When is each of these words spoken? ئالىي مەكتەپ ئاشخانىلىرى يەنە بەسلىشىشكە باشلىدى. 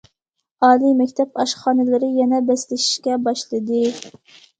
ئالىي 0.67 0.93
مەكتەپ 1.01 1.37
ئاشخانىلىرى 1.43 2.09
يەنە 2.21 2.39
بەسلىشىشكە 2.47 3.19
باشلىدى. 3.29 3.83